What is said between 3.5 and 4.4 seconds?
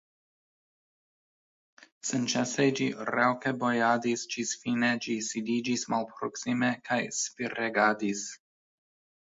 bojadis,